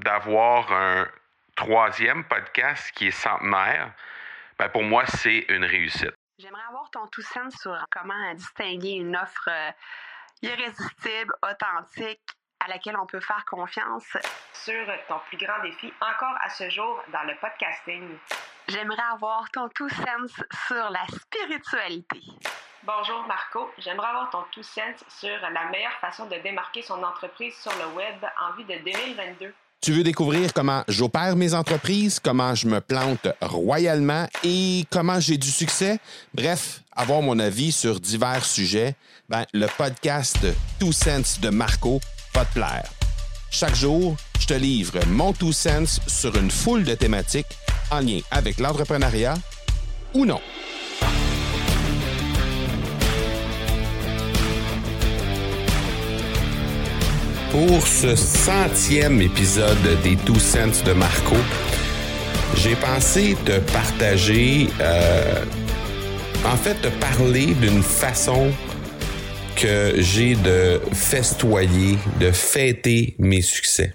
[0.00, 1.06] d'avoir un
[1.56, 3.92] troisième podcast qui est centenaire,
[4.58, 6.14] ben pour moi, c'est une réussite.
[6.38, 9.70] J'aimerais avoir ton tout sens sur comment distinguer une offre euh,
[10.42, 12.20] irrésistible, authentique,
[12.60, 14.16] à laquelle on peut faire confiance.
[14.52, 18.18] Sur ton plus grand défi encore à ce jour dans le podcasting.
[18.68, 20.32] J'aimerais avoir ton tout sens
[20.66, 22.20] sur la spiritualité.
[22.82, 27.54] Bonjour Marco, j'aimerais avoir ton tout sens sur la meilleure façon de démarquer son entreprise
[27.56, 29.54] sur le web en vue de 2022.
[29.80, 35.38] Tu veux découvrir comment j'opère mes entreprises, comment je me plante royalement et comment j'ai
[35.38, 35.98] du succès?
[36.34, 38.94] Bref, avoir mon avis sur divers sujets,
[39.30, 40.36] ben, le podcast
[40.78, 41.98] Two Sense de Marco
[42.34, 42.90] va te plaire.
[43.50, 47.56] Chaque jour, je te livre mon Two Sense sur une foule de thématiques
[47.90, 49.38] en lien avec l'entrepreneuriat
[50.12, 50.42] ou non.
[57.50, 61.34] Pour ce centième épisode des Two Cents de Marco,
[62.56, 65.44] j'ai pensé te partager, euh,
[66.44, 68.52] en fait, te parler d'une façon
[69.56, 73.94] que j'ai de festoyer, de fêter mes succès.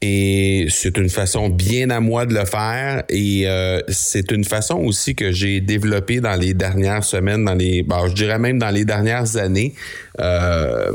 [0.00, 4.76] Et c'est une façon bien à moi de le faire et euh, c'est une façon
[4.76, 8.70] aussi que j'ai développée dans les dernières semaines, dans les, bon, je dirais même dans
[8.70, 9.74] les dernières années.
[10.20, 10.92] Euh,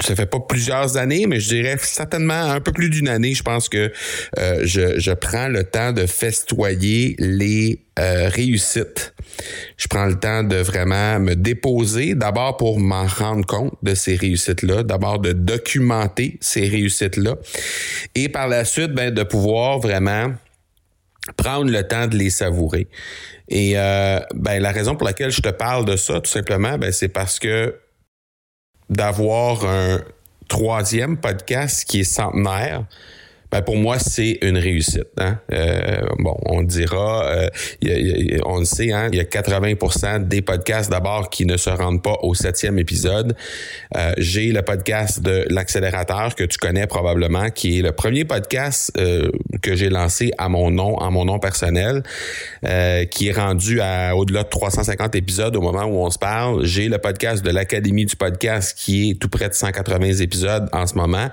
[0.00, 3.34] ça fait pas plusieurs années, mais je dirais certainement un peu plus d'une année.
[3.34, 3.92] Je pense que
[4.38, 9.14] euh, je, je, prends le temps de festoyer les euh, réussites.
[9.76, 14.16] Je prends le temps de vraiment me déposer, d'abord pour m'en rendre compte de ces
[14.16, 17.36] réussites-là, d'abord de documenter ces réussites-là,
[18.14, 20.32] et par la suite, ben, de pouvoir vraiment
[21.36, 22.88] prendre le temps de les savourer.
[23.48, 26.92] Et euh, ben, la raison pour laquelle je te parle de ça, tout simplement, ben,
[26.92, 27.74] c'est parce que
[28.90, 30.00] d'avoir un
[30.48, 32.84] troisième podcast qui est centenaire,
[33.50, 35.06] ben pour moi, c'est une réussite.
[35.18, 35.38] Hein?
[35.52, 37.48] Euh, bon, on dira, euh,
[38.44, 42.02] on le sait, hein, il y a 80% des podcasts d'abord qui ne se rendent
[42.02, 43.36] pas au septième épisode.
[43.96, 48.92] Euh, J'ai le podcast de l'accélérateur que tu connais probablement, qui est le premier podcast
[48.98, 49.30] euh,
[49.60, 52.02] que j'ai lancé à mon nom, en mon nom personnel,
[52.64, 56.64] euh, qui est rendu à au-delà de 350 épisodes au moment où on se parle.
[56.64, 60.86] J'ai le podcast de l'Académie du podcast qui est tout près de 180 épisodes en
[60.86, 61.28] ce moment.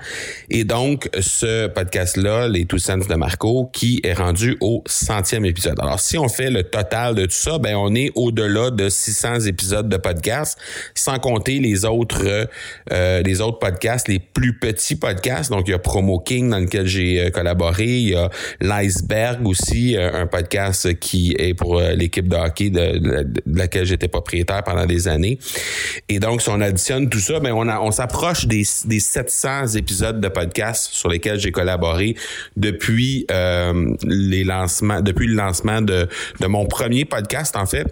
[0.50, 5.44] Et donc, ce podcast là les Two Cents de Marco, qui est rendu au centième
[5.44, 5.78] épisode.
[5.80, 9.40] Alors, si on fait le total de tout ça, ben on est au-delà de 600
[9.40, 10.58] épisodes de podcast,
[10.94, 12.48] sans compter les autres,
[12.92, 15.50] euh, les autres podcasts, les plus petits podcasts.
[15.50, 18.13] Donc, il y a Promo King dans lequel j'ai euh, collaboré,
[18.60, 24.62] l'iceberg aussi, euh, un podcast qui est pour l'équipe de hockey de, laquelle j'étais propriétaire
[24.62, 25.38] pendant des années.
[26.08, 29.74] Et donc, si on additionne tout ça, ben on, a, on s'approche des, des 700
[29.76, 32.16] épisodes de podcast sur lesquels j'ai collaboré
[32.56, 36.08] depuis euh, les lancements, depuis le lancement de,
[36.40, 37.86] de mon premier podcast en fait.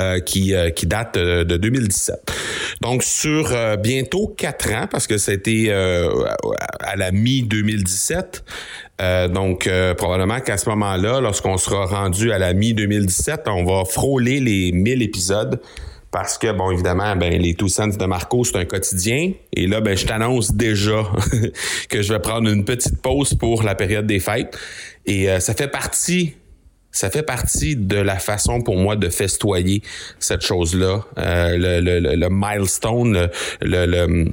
[0.00, 2.32] Euh, qui, euh, qui date de, de 2017.
[2.80, 6.10] Donc sur euh, bientôt quatre ans, parce que c'était euh,
[6.80, 8.42] à la mi-2017,
[8.98, 14.72] donc probablement qu'à ce moment-là, lorsqu'on sera rendu à la mi-2017, on va frôler les
[14.72, 15.60] 1000 épisodes
[16.14, 19.32] parce que, bon, évidemment, ben, les Two Cents de Marco, c'est un quotidien.
[19.52, 21.10] Et là, ben, je t'annonce déjà
[21.88, 24.56] que je vais prendre une petite pause pour la période des fêtes.
[25.06, 26.36] Et euh, ça fait partie
[26.92, 29.82] ça fait partie de la façon pour moi de festoyer
[30.20, 33.28] cette chose-là, euh, le, le, le, milestone,
[33.60, 34.26] le,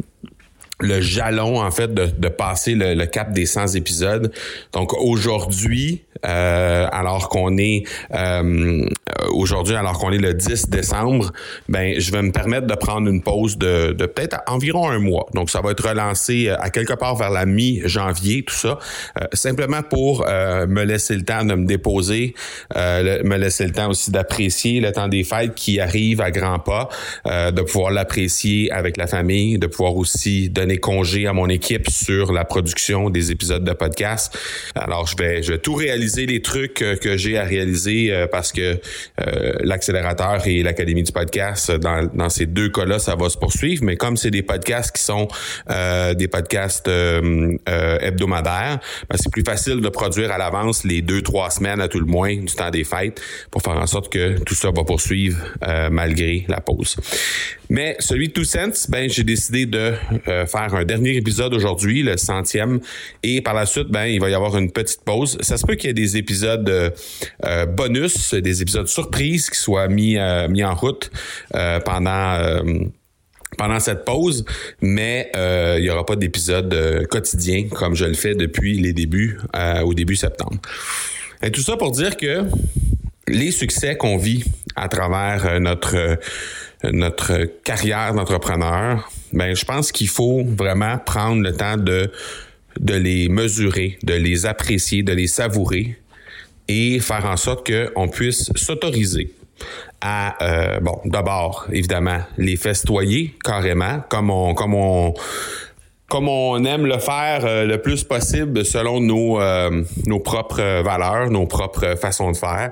[0.81, 4.31] le, jalon en fait de, de passer le, cap des 100 épisodes.
[4.73, 7.83] Donc aujourd'hui, euh, alors qu'on est
[8.13, 8.85] euh,
[9.31, 11.31] aujourd'hui, alors qu'on est le 10 décembre,
[11.69, 15.25] ben je vais me permettre de prendre une pause de, de peut-être environ un mois.
[15.33, 18.79] Donc ça va être relancé euh, à quelque part vers la mi-janvier, tout ça,
[19.19, 22.33] euh, simplement pour euh, me laisser le temps de me déposer,
[22.75, 26.89] me laisser le temps aussi d'apprécier le temps des fêtes qui arrive à grands pas,
[27.25, 32.31] de pouvoir l'apprécier avec la famille, de pouvoir aussi donner congé à mon équipe sur
[32.31, 34.37] la production des épisodes de podcast.
[34.75, 38.51] Alors je vais je vais tout réaliser les trucs que j'ai à réaliser euh, parce
[38.51, 38.75] que euh,
[39.63, 43.83] l'accélérateur et l'académie du podcast, dans, dans ces deux cas-là, ça va se poursuivre.
[43.83, 45.27] Mais comme c'est des podcasts qui sont
[45.69, 51.49] euh, des podcasts hebdomadaires, ben, c'est plus facile de produire à l'avance les deux, trois
[51.49, 54.55] semaines à tout le moins du temps des fêtes pour faire en sorte que tout
[54.55, 55.37] ça va poursuivre
[55.91, 56.97] malgré la pause.
[57.69, 58.43] Mais celui de Two
[58.89, 59.93] ben j'ai décidé de
[60.25, 62.79] faire un dernier épisode aujourd'hui, le centième,
[63.23, 65.37] et par la suite, ben il va y avoir une petite pause.
[65.41, 66.89] Ça se peut qu'il y ait des épisodes euh,
[67.45, 71.11] euh, bonus, des épisodes surprises qui soient mis, euh, en route
[71.85, 72.61] pendant
[73.57, 74.45] pendant cette pause,
[74.81, 78.93] mais euh, il n'y aura pas d'épisode euh, quotidien comme je le fais depuis les
[78.93, 80.57] débuts, euh, au début septembre.
[81.43, 82.43] Et tout ça pour dire que
[83.27, 84.43] les succès qu'on vit
[84.75, 86.19] à travers notre
[86.83, 92.11] notre carrière d'entrepreneur, ben je pense qu'il faut vraiment prendre le temps de
[92.79, 95.97] de les mesurer, de les apprécier, de les savourer
[96.67, 99.33] et faire en sorte qu'on puisse s'autoriser
[100.01, 105.13] à euh, bon d'abord évidemment les festoyer carrément comme on comme on
[106.09, 111.29] comme on aime le faire euh, le plus possible selon nos euh, nos propres valeurs,
[111.29, 112.71] nos propres façons de faire.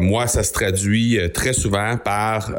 [0.00, 2.50] moi, ça se traduit très souvent par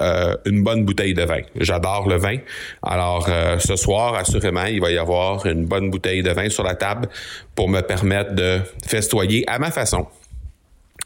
[0.46, 1.42] une bonne bouteille de vin.
[1.56, 2.36] J'adore le vin.
[2.84, 3.30] Alors
[3.60, 7.08] ce soir, assurément, il va y avoir une bonne bouteille de vin sur la table
[7.56, 10.06] pour me permettre de festoyer à ma façon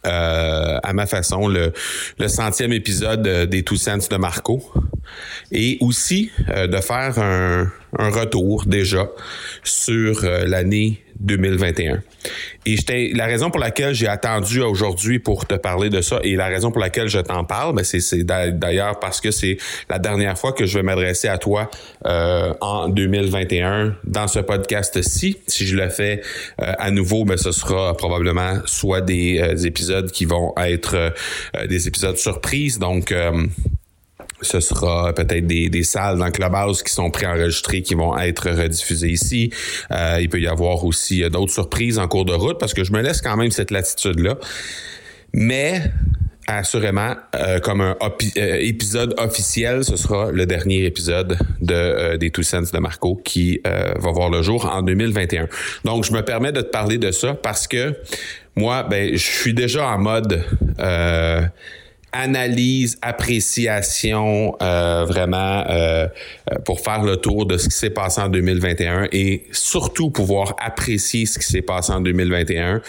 [0.06, 1.72] euh, à ma façon le,
[2.28, 4.62] centième épisode euh, des Two Cents de Marco.
[5.52, 9.10] Et aussi euh, de faire un, retour déjà
[9.64, 12.02] sur l'année 2021.
[12.66, 16.48] Et la raison pour laquelle j'ai attendu aujourd'hui pour te parler de ça et la
[16.48, 19.58] raison pour laquelle je t'en parle, ben c'est d'ailleurs parce que c'est
[19.90, 21.70] la dernière fois que je vais m'adresser à toi
[22.06, 25.38] euh, en 2021 dans ce podcast-ci.
[25.48, 26.22] Si je le fais
[26.62, 31.14] euh, à nouveau, ben ce sera probablement soit des, euh, épisodes qui vont être
[31.68, 33.14] des épisodes surprises, donc
[34.44, 39.52] ce sera peut-être des, salles dans Clubhouse qui sont préenregistrées qui vont être rediffusées ici.
[39.92, 42.84] Euh, il peut y avoir aussi euh, d'autres surprises en cours de route parce que
[42.84, 44.38] je me laisse quand même cette latitude-là.
[45.34, 45.82] Mais
[46.48, 47.96] assurément, euh, comme un
[48.60, 54.12] épisode officiel, ce sera le dernier épisode de des Two Cents de Marco qui va
[54.12, 55.48] voir le jour en 2021.
[55.86, 57.96] Donc, je me permets de te parler de ça parce que
[58.56, 60.44] moi, ben, je suis déjà en mode
[62.14, 66.08] analyse, appréciation, euh, vraiment euh,
[66.52, 70.56] euh, pour faire le tour de ce qui s'est passé en 2021 et surtout pouvoir
[70.60, 72.82] apprécier ce qui s'est passé en 2021.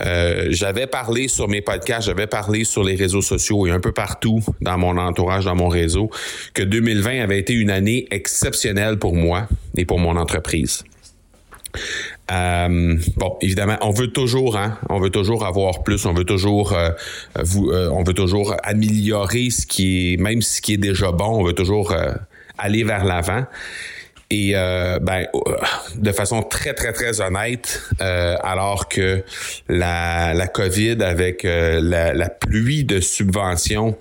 [0.00, 3.92] Euh, j'avais parlé sur mes podcasts, j'avais parlé sur les réseaux sociaux et un peu
[3.92, 6.10] partout dans mon entourage, dans mon réseau,
[6.52, 9.46] que 2020 avait été une année exceptionnelle pour moi
[9.76, 10.84] et pour mon entreprise.
[12.30, 16.72] Euh, bon, évidemment, on veut toujours, hein, on veut toujours avoir plus, on veut toujours,
[16.72, 16.90] euh,
[17.42, 21.40] vous, euh, on veut toujours améliorer ce qui est, même ce qui est déjà bon,
[21.40, 22.12] on veut toujours euh,
[22.56, 23.44] aller vers l'avant.
[24.30, 25.26] Et euh, ben,
[25.96, 29.22] de façon très, très, très honnête, euh, alors que
[29.68, 33.96] la, la COVID avec euh, la, la, pluie de subventions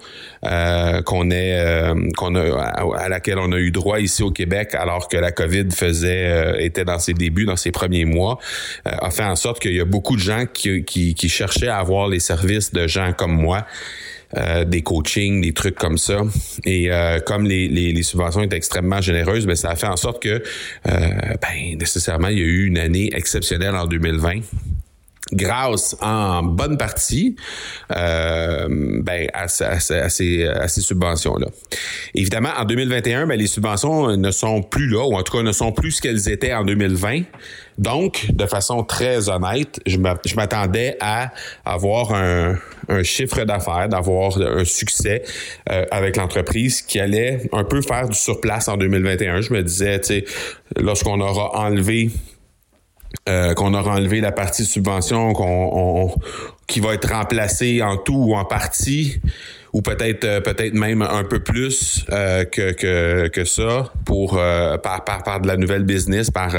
[1.06, 2.64] qu'on est qu'on a
[2.98, 6.84] à, laquelle on a eu droit ici au Québec, alors que la COVID faisait était
[6.84, 8.40] dans ses débuts, dans ses premiers mois,
[8.84, 11.78] a fait en sorte qu'il y a beaucoup de gens qui, qui, qui cherchaient à
[11.78, 13.66] avoir les services de gens comme moi
[14.38, 16.22] euh, des coachings, des trucs comme ça.
[16.66, 20.22] Et euh, comme les, les, subventions étaient extrêmement généreuses, ben, ça a fait en sorte
[20.22, 20.42] que euh,
[20.86, 24.42] ben, nécessairement, il y a eu une année exceptionnelle en 2020
[25.32, 27.36] grâce en bonne partie
[27.96, 31.48] euh, ben, à, à, ces, ces subventions-là.
[32.14, 35.52] Évidemment, en 2021, ben, les subventions ne sont plus là, ou en tout cas ne
[35.52, 37.22] sont plus ce qu'elles étaient en 2020.
[37.78, 39.98] Donc, de façon très honnête, je
[40.36, 41.32] m'attendais à
[41.66, 42.56] avoir un,
[42.90, 45.24] un chiffre d'affaires, d'avoir un succès
[45.70, 49.42] euh, avec l'entreprise qui allait un peu faire du surplace en 2021.
[49.42, 50.26] Je me disais, tu sais,
[50.78, 52.12] lorsqu'on aura enlevé
[53.30, 56.14] euh, qu'on aura enlevé la partie subvention qu'on
[56.68, 59.22] qui va être remplacée en tout ou en partie
[59.72, 65.06] ou peut-être euh, peut-être même un peu plus euh, que, que, que ça pour par,
[65.06, 66.52] par, par de la nouvelle business par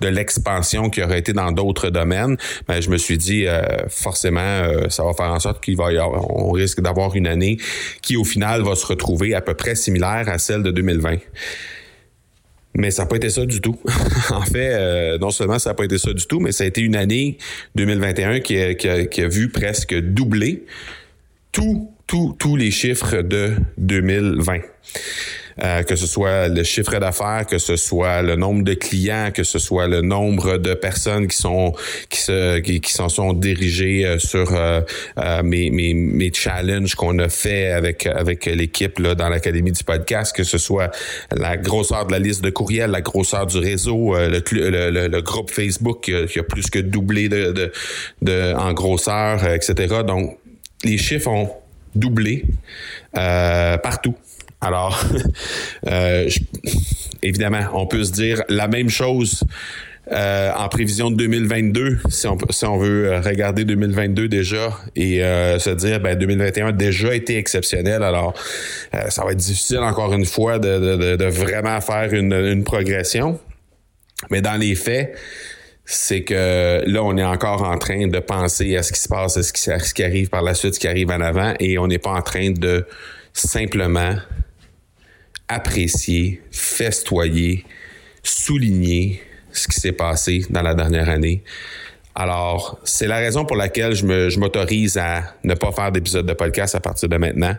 [0.00, 2.36] de l'expansion qui aurait été dans d'autres domaines.
[2.68, 3.46] Ben, je me suis dit
[3.88, 7.56] forcément ça va faire en sorte qu'il va y avoir, on risque d'avoir une année
[8.00, 11.16] qui au final va se retrouver à peu près similaire à celle de 2020
[12.74, 13.78] mais ça n'a pas été ça du tout.
[14.30, 16.66] en fait, euh, non seulement ça n'a pas été ça du tout, mais ça a
[16.66, 17.38] été une année
[17.74, 20.64] 2021 qui a, qui a, qui a vu presque doubler
[21.52, 24.60] tous, tous, tous les chiffres de 2020.
[25.60, 29.44] Euh, que ce soit le chiffre d'affaires, que ce soit le nombre de clients, que
[29.44, 31.74] ce soit le nombre de personnes qui sont
[32.08, 34.80] qui se qui, qui s'en sont dirigées euh, sur euh,
[35.42, 40.34] mes, mes, mes challenges qu'on a fait avec avec l'équipe là dans l'académie du podcast,
[40.34, 40.90] que ce soit
[41.30, 45.50] la grosseur de la liste de courriels, la grosseur du réseau, le, le, le, groupe
[45.50, 47.72] Facebook qui a, plus que doublé de,
[48.22, 50.02] de, en grosseur, etc.
[50.06, 50.38] Donc
[50.84, 51.50] les chiffres ont
[51.94, 52.44] doublé
[53.12, 54.16] partout.
[54.62, 55.04] Alors,
[55.88, 56.28] euh,
[57.22, 59.44] évidemment, on peut se dire la même chose
[60.10, 65.60] euh, en prévision de 2022, si on, si on veut regarder 2022 déjà et euh,
[65.60, 68.34] se dire ben 2021 a déjà été exceptionnel, alors
[68.94, 73.38] euh, ça va être difficile encore une fois de, vraiment faire une, une, progression.
[74.30, 75.16] Mais dans les faits,
[75.84, 79.36] c'est que là, on est encore en train de penser à ce qui se passe,
[79.36, 81.54] à ce qui, à ce qui arrive par la suite, ce qui arrive en avant,
[81.60, 82.84] et on n'est pas en train de
[83.32, 84.16] simplement
[85.52, 87.64] apprécier, festoyer,
[88.22, 91.42] souligner ce qui s'est passé dans la dernière année.
[92.14, 96.74] Alors, c'est la raison pour laquelle je m'autorise à ne pas faire d'épisode de podcast
[96.74, 97.56] à partir de maintenant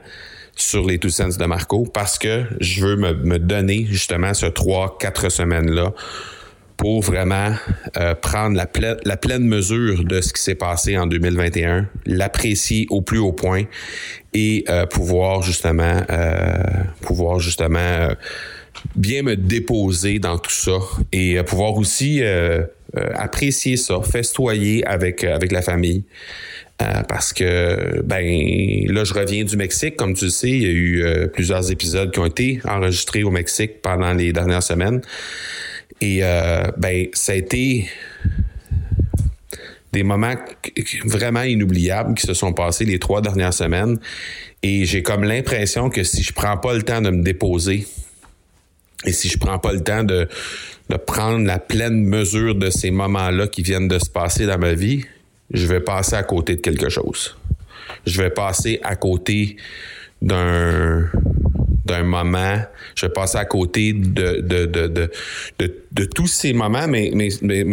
[0.55, 4.45] sur les Two Cents de Marco parce que je veux me, me donner justement ce
[4.45, 5.93] trois, quatre semaines-là
[6.83, 7.53] pour vraiment
[7.95, 8.65] euh, prendre la,
[9.15, 13.63] pleine, mesure de ce qui s'est passé en 2021, l'apprécier au plus haut point
[14.33, 16.57] et euh, pouvoir justement euh,
[16.99, 18.09] pouvoir justement
[18.97, 20.77] bien me déposer dans tout ça
[21.13, 22.21] et pouvoir aussi
[23.15, 26.03] apprécier ça, festoyer avec avec la famille.
[27.07, 28.25] parce que ben
[28.93, 32.11] là je reviens du Mexique comme tu le sais il y a eu plusieurs épisodes
[32.11, 35.01] qui ont été enregistrés au Mexique pendant les dernières semaines
[36.01, 37.89] et euh, ben, ça a été
[39.91, 40.35] des moments
[41.05, 43.99] vraiment inoubliables qui se sont passés les trois dernières semaines.
[44.63, 47.85] Et j'ai comme l'impression que si je prends pas le temps de me déposer
[49.05, 50.27] et si je prends pas le temps de,
[50.89, 54.73] de prendre la pleine mesure de ces moments-là qui viennent de se passer dans ma
[54.73, 55.03] vie,
[55.51, 57.37] je vais passer à côté de quelque chose.
[58.05, 59.57] Je vais passer à côté
[60.21, 61.09] d'un
[61.85, 62.59] d'un moment.
[62.95, 65.09] Je passer à côté de,
[66.15, 67.11] tous ces moments, mais,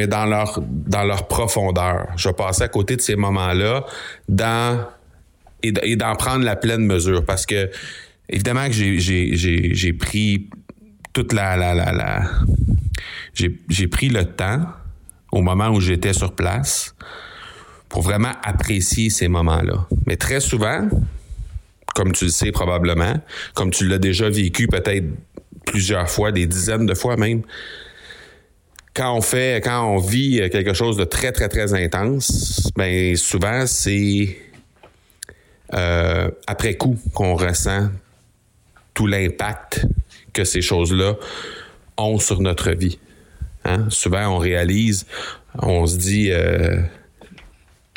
[0.06, 2.08] dans, leur, profondeur.
[2.16, 3.84] Je passer à côté de ces moments-là
[5.62, 7.24] et, d'en prendre la pleine mesure.
[7.24, 7.70] Parce que,
[8.28, 10.48] évidemment, que j'ai, pris
[11.12, 11.56] toute la.
[11.56, 12.22] la, la,
[13.34, 14.66] j'ai pris le temps
[15.32, 16.94] au moment où j'étais sur place
[17.88, 19.86] pour vraiment apprécier ces moments-là.
[20.06, 20.88] Mais très souvent,
[21.94, 23.14] comme tu le sais probablement,
[23.54, 25.06] comme tu l'as déjà vécu peut-être
[25.66, 27.42] plusieurs fois, des dizaines de fois même,
[28.94, 33.66] quand on fait, quand on vit quelque chose de très, très, très intense, ben souvent
[33.66, 34.36] c'est
[35.74, 37.88] euh, après coup qu'on ressent
[38.94, 39.86] tout l'impact
[40.32, 41.14] que ces choses-là
[41.96, 42.98] ont sur notre vie.
[43.64, 43.86] Hein?
[43.90, 45.06] Souvent, on réalise,
[45.58, 46.80] on se dit, euh,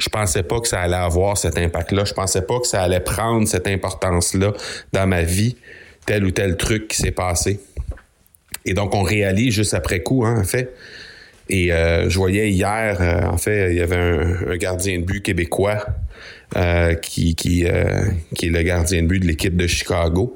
[0.03, 2.03] je pensais pas que ça allait avoir cet impact-là.
[2.03, 4.51] Je pensais pas que ça allait prendre cette importance-là
[4.91, 5.55] dans ma vie,
[6.05, 7.61] tel ou tel truc qui s'est passé.
[8.65, 10.73] Et donc, on réalise juste après coup, hein, en fait.
[11.49, 15.21] Et euh, je voyais hier, euh, en fait, il y avait un, gardien de but
[15.21, 15.85] québécois
[16.57, 20.35] euh, qui, est le gardien de but de l'équipe de Chicago.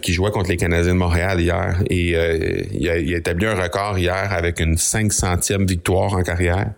[0.00, 1.80] qui jouait contre les Canadiens de Montréal hier.
[1.90, 6.70] Et il a, il, a, établi un record hier avec une 500e victoire en carrière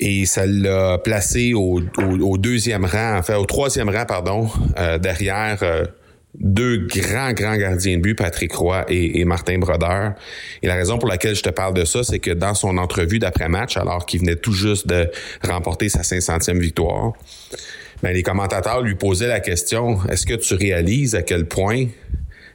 [0.00, 1.80] et ça l'a placé au,
[2.38, 4.48] deuxième rang, enfin au troisième rang, pardon,
[4.78, 5.84] euh, derrière euh,
[6.38, 10.14] deux grands, grands gardiens de but, Patrick Roy et, Martin Brodeur.
[10.62, 13.18] Et la raison pour laquelle je te parle de ça, c'est que dans son entrevue
[13.18, 15.10] d'après-match, alors qu'il venait tout juste de
[15.46, 17.12] remporter sa 500e victoire,
[18.02, 21.86] ben, les commentateurs lui posaient la question, est-ce que tu réalises à quel point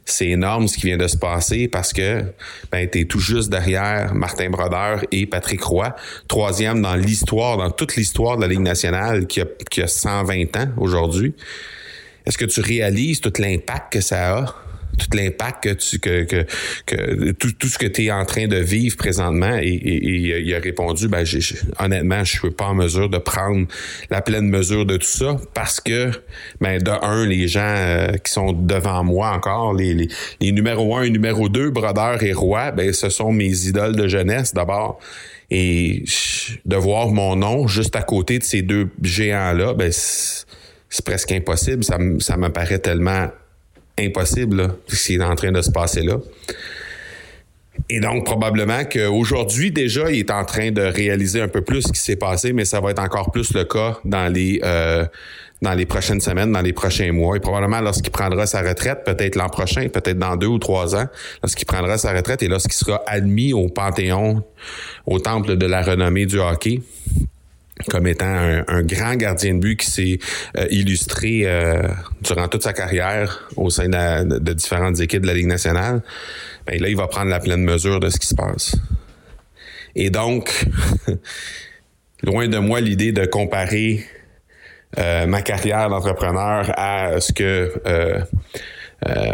[0.05, 2.23] c'est énorme ce qui vient de se passer parce que
[2.71, 5.95] ben, tu es tout juste derrière Martin Brodeur et Patrick Roy,
[6.27, 10.57] troisième dans l'histoire, dans toute l'histoire de la Ligue nationale qui a, qui a 120
[10.57, 11.33] ans aujourd'hui.
[12.25, 14.55] Est-ce que tu réalises tout l'impact que ça a?
[14.99, 16.45] Tout l'impact que tu que, que,
[16.85, 19.57] que tout, tout, ce que tu es en train de vivre présentement.
[19.61, 21.23] Et, et, il a répondu ben
[21.79, 23.67] honnêtement je suis pas en mesure de prendre
[24.09, 26.11] la pleine mesure de tout ça parce que
[26.61, 30.07] ben de un les gens euh, qui sont devant moi encore les, les,
[30.41, 34.07] les numéro un et numéro deux Brodeur et Roi ben ce sont mes idoles de
[34.07, 34.99] jeunesse d'abord.
[35.51, 36.03] Et
[36.65, 39.91] de voir mon nom juste à côté de ces deux géants là ben
[40.89, 41.83] c'est presque impossible.
[41.83, 43.29] Ça, ça me paraît tellement
[43.99, 46.17] impossible, ce qui est en train de se passer là.
[47.89, 51.91] Et donc, probablement qu'aujourd'hui, déjà, il est en train de réaliser un peu plus ce
[51.91, 55.05] qui s'est passé, mais ça va être encore plus le cas dans les, euh,
[55.61, 57.37] dans les prochaines semaines, dans les prochains mois.
[57.37, 61.05] Et probablement lorsqu'il prendra sa retraite, peut-être l'an prochain, peut-être dans deux ou trois ans,
[61.41, 64.43] lorsqu'il prendra sa retraite et lorsqu'il sera admis au Panthéon,
[65.05, 66.81] au temple de la renommée du hockey,
[67.87, 70.19] comme étant un, grand gardien de but qui s'est
[70.57, 71.81] euh, illustré euh,
[72.21, 76.01] durant toute sa carrière au sein de, différentes équipes de la Ligue nationale,
[76.67, 78.75] ben là, il va prendre la pleine mesure de ce qui se passe.
[79.95, 80.65] Et donc,
[82.23, 84.05] loin de moi l'idée de comparer
[84.97, 87.73] euh, ma carrière d'entrepreneur à ce que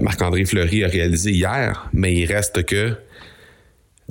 [0.01, 2.95] Marc-André Fleury a réalisé hier, mais il reste que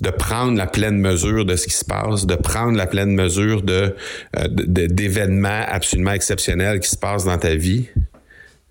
[0.05, 3.63] de prendre la pleine mesure de ce qui se passe, de prendre la pleine mesure
[3.63, 3.97] de,
[4.37, 7.89] euh, d'événements absolument exceptionnels qui se passent dans ta vie,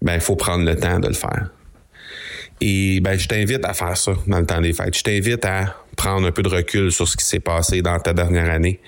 [0.01, 1.49] ben il faut prendre le temps de le faire.
[2.61, 4.95] Et ben je t'invite à faire ça dans le temps des fêtes.
[4.95, 8.13] Je t'invite à prendre un peu de recul sur ce qui s'est passé dans ta
[8.13, 8.79] dernière année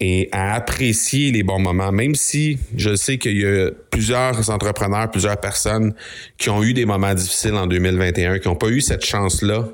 [0.00, 5.10] et à apprécier les bons moments, même si je sais qu'il y a plusieurs entrepreneurs,
[5.10, 5.94] plusieurs personnes
[6.38, 9.68] qui ont eu des moments difficiles en 2021, qui n'ont pas eu cette chance-là,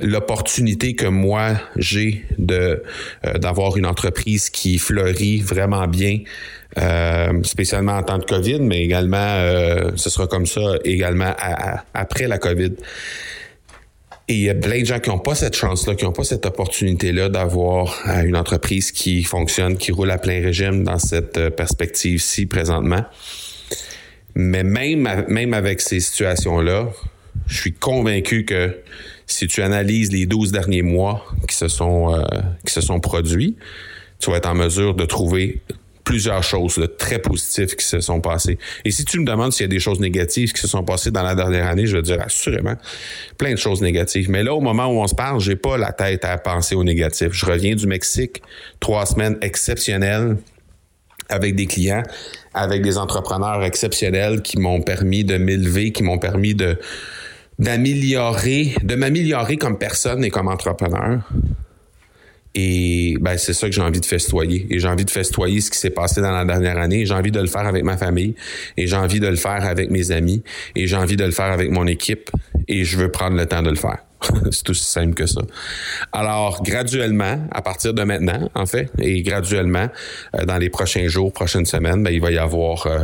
[0.00, 2.82] l'opportunité que moi j'ai de
[3.24, 6.20] euh, d'avoir une entreprise qui fleurit vraiment bien,
[6.78, 11.34] euh, spécialement en temps de COVID, mais également euh, ce sera comme ça également
[11.94, 12.72] après la COVID.
[14.28, 16.24] Et il y a plein de gens qui n'ont pas cette chance-là, qui n'ont pas
[16.24, 22.46] cette opportunité-là d'avoir une entreprise qui fonctionne, qui roule à plein régime dans cette perspective-ci
[22.46, 23.04] présentement.
[24.34, 26.88] Mais même, même avec ces situations-là,
[27.46, 28.76] je suis convaincu que
[29.26, 32.22] si tu analyses les 12 derniers mois qui se sont, euh,
[32.64, 33.56] qui se sont produits,
[34.18, 35.60] tu vas être en mesure de trouver
[36.06, 38.58] plusieurs choses très positives qui se sont passées.
[38.84, 41.10] Et si tu me demandes s'il y a des choses négatives qui se sont passées
[41.10, 42.76] dans la dernière année, je vais dire assurément
[43.36, 44.30] plein de choses négatives.
[44.30, 46.84] Mais là, au moment où on se parle, j'ai pas la tête à penser aux
[46.84, 47.32] négatifs.
[47.32, 48.40] Je reviens du Mexique,
[48.78, 50.36] trois semaines exceptionnelles
[51.28, 52.04] avec des clients,
[52.54, 56.78] avec des entrepreneurs exceptionnels qui m'ont permis de m'élever, qui m'ont permis de
[57.58, 61.20] d'améliorer, de m'améliorer comme personne et comme entrepreneur.
[62.58, 64.66] Et ben, c'est ça que j'ai envie de festoyer.
[64.70, 67.04] Et j'ai envie de festoyer ce qui s'est passé dans la dernière année.
[67.04, 68.34] J'ai envie de le faire avec ma famille.
[68.78, 70.42] Et j'ai envie de le faire avec mes amis.
[70.74, 72.30] Et j'ai envie de le faire avec mon équipe.
[72.66, 73.98] Et je veux prendre le temps de le faire.
[74.50, 75.42] c'est aussi simple que ça.
[76.12, 79.88] Alors, graduellement, à partir de maintenant, en fait, et graduellement,
[80.34, 83.00] euh, dans les prochains jours, prochaines semaines, ben, il va y avoir euh,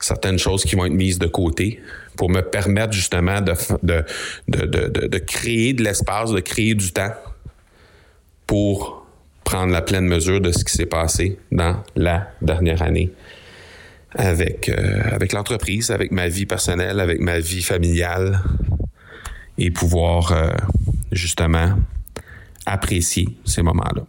[0.00, 1.80] certaines choses qui vont être mises de côté
[2.16, 4.04] pour me permettre justement de, de,
[4.48, 7.12] de, de, de créer de l'espace, de créer du temps
[8.46, 9.06] pour
[9.44, 13.10] prendre la pleine mesure de ce qui s'est passé dans la dernière année
[14.14, 18.40] avec, euh, avec l'entreprise, avec ma vie personnelle, avec ma vie familiale
[19.58, 20.50] et pouvoir euh,
[21.12, 21.74] justement
[22.66, 24.02] apprécier ces moments-là.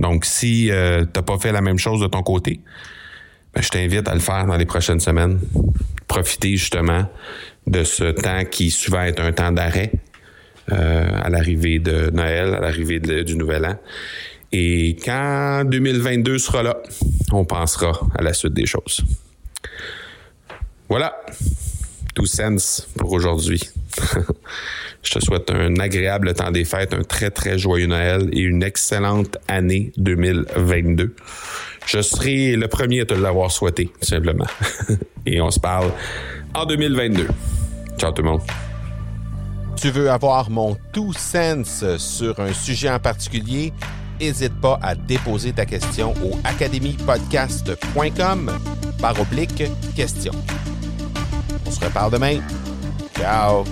[0.00, 2.60] Donc, si euh, tu n'as pas fait la même chose de ton côté,
[3.60, 5.38] je t'invite à le faire dans les prochaines semaines.
[6.06, 7.08] Profiter justement
[7.66, 9.90] de ce temps qui souvent est un temps d'arrêt,
[10.72, 13.78] euh, à l'arrivée de Noël, à l'arrivée du Nouvel An.
[14.52, 16.76] Et quand 2022 sera là,
[17.32, 19.04] on pensera à la suite des choses.
[20.88, 21.16] Voilà,
[22.14, 23.60] tout sens pour aujourd'hui.
[25.02, 28.62] Je te souhaite un agréable temps des fêtes, un très très joyeux Noël et une
[28.62, 31.14] excellente année 2022.
[31.86, 34.44] Je serai le premier à te l'avoir souhaité, simplement.
[35.26, 35.90] et on se parle
[36.54, 37.28] en 2022.
[37.98, 38.42] Ciao tout le monde.
[39.76, 43.72] Tu veux avoir mon tout sens sur un sujet en particulier?
[44.20, 48.58] N'hésite pas à déposer ta question au academypodcast.com
[49.00, 50.32] par oblique question.
[51.66, 52.40] On se reparle demain.
[53.16, 53.64] Ciao!